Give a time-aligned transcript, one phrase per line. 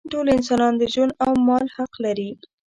[0.11, 2.29] ټول انسانان د ژوند او مال حق لري.